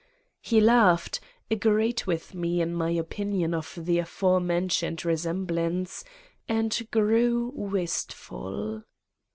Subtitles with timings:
[0.41, 1.19] He laughed,
[1.51, 6.03] agreed with me in my opinion of the aforementioned resem blance,
[6.49, 8.81] and grew wistful.